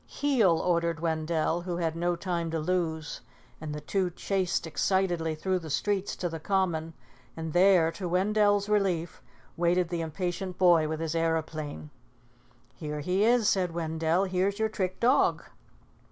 [0.07, 3.21] "Heel," ordered Wendell, who had no time to lose,
[3.61, 6.95] and the two chased excitedly through the streets to the Common,
[7.37, 9.21] and there, to Wendell's relief,
[9.55, 11.91] waited the impatient boy with his aeroplane.
[12.73, 14.23] "Here he is," said Wendell.
[14.23, 15.43] "Here's your trick dog."